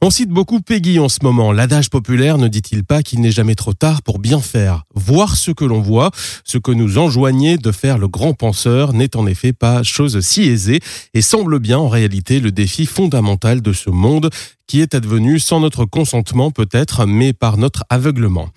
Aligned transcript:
On 0.00 0.10
cite 0.10 0.28
beaucoup 0.28 0.60
Peggy 0.60 1.00
en 1.00 1.08
ce 1.08 1.18
moment. 1.24 1.50
L'adage 1.50 1.90
populaire 1.90 2.38
ne 2.38 2.46
dit-il 2.46 2.84
pas 2.84 3.02
qu'il 3.02 3.20
n'est 3.20 3.32
jamais 3.32 3.56
trop 3.56 3.72
tard 3.72 4.02
pour 4.02 4.20
bien 4.20 4.38
faire? 4.38 4.84
Voir 4.94 5.34
ce 5.34 5.50
que 5.50 5.64
l'on 5.64 5.80
voit, 5.80 6.12
ce 6.44 6.56
que 6.56 6.70
nous 6.70 6.98
enjoignait 6.98 7.58
de 7.58 7.72
faire 7.72 7.98
le 7.98 8.06
grand 8.06 8.32
penseur 8.32 8.92
n'est 8.92 9.16
en 9.16 9.26
effet 9.26 9.52
pas 9.52 9.82
chose 9.82 10.20
si 10.20 10.42
aisée 10.42 10.78
et 11.14 11.20
semble 11.20 11.58
bien 11.58 11.78
en 11.78 11.88
réalité 11.88 12.38
le 12.38 12.52
défi 12.52 12.86
fondamental 12.86 13.60
de 13.60 13.72
ce 13.72 13.90
monde 13.90 14.30
qui 14.68 14.82
est 14.82 14.94
advenu 14.94 15.40
sans 15.40 15.58
notre 15.58 15.84
consentement 15.84 16.52
peut-être, 16.52 17.04
mais 17.04 17.32
par 17.32 17.56
notre 17.56 17.82
aveuglement. 17.90 18.50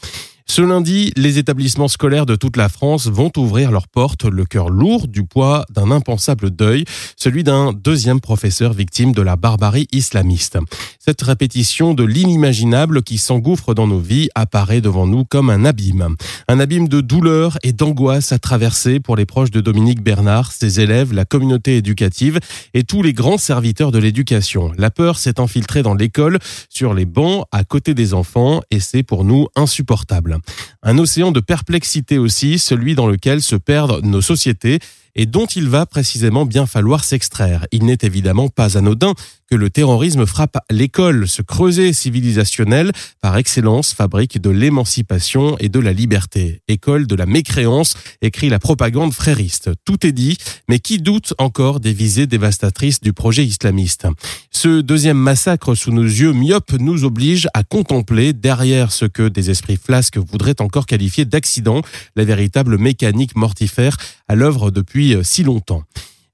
Ce 0.51 0.61
lundi, 0.61 1.13
les 1.15 1.37
établissements 1.37 1.87
scolaires 1.87 2.25
de 2.25 2.35
toute 2.35 2.57
la 2.57 2.67
France 2.67 3.07
vont 3.07 3.31
ouvrir 3.37 3.71
leurs 3.71 3.87
portes, 3.87 4.25
le 4.25 4.43
cœur 4.43 4.67
lourd 4.67 5.07
du 5.07 5.23
poids 5.23 5.65
d'un 5.73 5.91
impensable 5.91 6.51
deuil, 6.51 6.83
celui 7.15 7.45
d'un 7.45 7.71
deuxième 7.71 8.19
professeur 8.19 8.73
victime 8.73 9.13
de 9.13 9.21
la 9.21 9.37
barbarie 9.37 9.87
islamiste. 9.93 10.57
Cette 10.99 11.21
répétition 11.21 11.93
de 11.93 12.03
l'inimaginable 12.03 13.01
qui 13.01 13.17
s'engouffre 13.17 13.73
dans 13.73 13.87
nos 13.87 14.01
vies 14.01 14.27
apparaît 14.35 14.81
devant 14.81 15.07
nous 15.07 15.23
comme 15.23 15.49
un 15.49 15.63
abîme. 15.63 16.17
Un 16.49 16.59
abîme 16.59 16.89
de 16.89 16.99
douleur 16.99 17.57
et 17.63 17.71
d'angoisse 17.71 18.33
à 18.33 18.37
traverser 18.37 18.99
pour 18.99 19.15
les 19.15 19.25
proches 19.25 19.51
de 19.51 19.61
Dominique 19.61 20.03
Bernard, 20.03 20.51
ses 20.51 20.81
élèves, 20.81 21.13
la 21.13 21.23
communauté 21.23 21.77
éducative 21.77 22.41
et 22.73 22.83
tous 22.83 23.03
les 23.03 23.13
grands 23.13 23.37
serviteurs 23.37 23.93
de 23.93 23.99
l'éducation. 23.99 24.73
La 24.77 24.91
peur 24.91 25.17
s'est 25.17 25.39
infiltrée 25.39 25.81
dans 25.81 25.95
l'école, 25.95 26.39
sur 26.67 26.93
les 26.93 27.05
bancs, 27.05 27.45
à 27.53 27.63
côté 27.63 27.93
des 27.93 28.13
enfants, 28.13 28.59
et 28.69 28.81
c'est 28.81 29.03
pour 29.03 29.23
nous 29.23 29.47
insupportable. 29.55 30.40
Un 30.83 30.97
océan 30.97 31.31
de 31.31 31.39
perplexité 31.39 32.17
aussi, 32.17 32.59
celui 32.59 32.95
dans 32.95 33.07
lequel 33.07 33.41
se 33.41 33.55
perdent 33.55 34.03
nos 34.03 34.21
sociétés 34.21 34.79
et 35.15 35.25
dont 35.25 35.45
il 35.45 35.67
va 35.67 35.85
précisément 35.85 36.45
bien 36.45 36.65
falloir 36.65 37.03
s'extraire. 37.03 37.67
Il 37.71 37.85
n'est 37.85 37.97
évidemment 38.01 38.49
pas 38.49 38.77
anodin 38.77 39.13
que 39.51 39.57
le 39.57 39.69
terrorisme 39.69 40.25
frappe 40.25 40.57
l'école, 40.69 41.27
ce 41.27 41.41
creuset 41.41 41.91
civilisationnel 41.91 42.93
par 43.19 43.35
excellence 43.35 43.91
fabrique 43.93 44.41
de 44.41 44.49
l'émancipation 44.49 45.57
et 45.59 45.67
de 45.67 45.79
la 45.79 45.91
liberté. 45.91 46.61
École 46.69 47.05
de 47.05 47.15
la 47.15 47.25
mécréance, 47.25 47.95
écrit 48.21 48.47
la 48.47 48.59
propagande 48.59 49.13
frériste. 49.13 49.69
Tout 49.83 50.07
est 50.07 50.13
dit, 50.13 50.37
mais 50.69 50.79
qui 50.79 50.99
doute 50.99 51.33
encore 51.37 51.81
des 51.81 51.91
visées 51.91 52.27
dévastatrices 52.27 53.01
du 53.01 53.11
projet 53.11 53.43
islamiste? 53.43 54.07
Ce 54.51 54.79
deuxième 54.79 55.17
massacre 55.17 55.75
sous 55.75 55.91
nos 55.91 56.01
yeux 56.01 56.31
myopes 56.31 56.71
nous 56.79 57.03
oblige 57.03 57.49
à 57.53 57.65
contempler 57.65 58.31
derrière 58.31 58.93
ce 58.93 59.03
que 59.03 59.27
des 59.27 59.49
esprits 59.49 59.75
flasques 59.75 60.17
voudraient 60.17 60.61
encore 60.61 60.85
qualifier 60.85 61.25
d'accident, 61.25 61.81
la 62.15 62.23
véritable 62.23 62.77
mécanique 62.77 63.35
mortifère 63.35 63.97
à 64.29 64.35
l'œuvre 64.35 64.71
depuis 64.71 65.17
si 65.23 65.43
longtemps. 65.43 65.83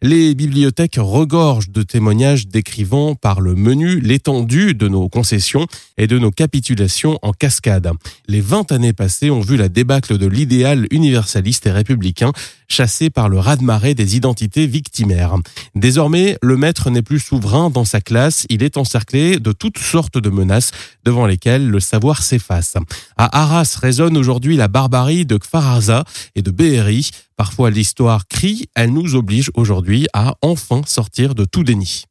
Les 0.04 0.36
bibliothèques 0.36 1.00
regorgent 1.00 1.72
de 1.72 1.82
témoignages 1.82 2.48
décrivant 2.48 3.16
par 3.16 3.42
le 3.42 3.56
menu 3.56 4.00
l'étendue 4.00 4.76
de 4.76 4.88
nos 4.88 5.10
concessions 5.10 5.66
et 5.98 6.06
de 6.06 6.20
nos 6.20 6.30
capitulations 6.30 7.18
en 7.24 7.32
cascade. 7.32 7.90
Les 8.28 8.40
20 8.40 8.72
années 8.72 8.94
passées 8.94 9.32
ont 9.32 9.40
vu 9.40 9.58
la 9.58 9.70
débâcle 9.70 10.20
de 10.20 10.28
l'idéal 10.28 10.86
universaliste 10.92 11.66
et 11.66 11.72
républicain 11.72 12.32
chassé 12.68 13.10
par 13.10 13.28
le 13.28 13.40
raz-de-marée 13.40 13.96
des 13.96 14.16
identités 14.16 14.68
victimaires. 14.68 15.34
Désormais, 15.74 16.38
le 16.44 16.58
maître 16.58 16.92
n'est 16.92 17.02
plus 17.02 17.20
souverain 17.20 17.72
dans 17.72 17.86
sa 17.86 18.00
classe, 18.00 18.46
il 18.50 18.62
est 18.62 18.78
encerclé 18.78 19.40
de 19.40 19.52
toutes 19.52 19.80
sortes 19.80 20.20
de 20.20 20.30
menaces 20.30 20.72
devant 21.06 21.26
lesquelles 21.26 21.68
le 21.68 21.80
savoir 21.80 22.22
s'efface. 22.22 22.76
À 23.16 23.42
Arras 23.42 23.80
résonne 23.82 24.16
aujourd'hui 24.16 24.58
la 24.58 24.68
barbarie 24.68 25.26
de 25.26 25.38
Kfaraza 25.38 26.04
et 26.36 26.44
de 26.44 26.52
Behéry. 26.52 27.10
Parfois 27.38 27.70
l'histoire 27.70 28.28
crie, 28.28 28.66
elle 28.74 28.92
nous 28.92 29.14
oblige 29.14 29.52
aujourd'hui 29.54 30.08
à 30.12 30.34
enfin 30.42 30.82
sortir 30.88 31.36
de 31.36 31.46
tout 31.46 31.64
déni. 31.64 32.08